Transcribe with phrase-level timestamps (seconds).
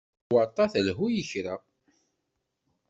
[0.29, 1.55] Tabewwaṭ-a ad telhu i kra.